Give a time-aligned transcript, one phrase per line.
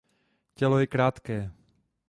[0.53, 1.51] Tělo je krátké.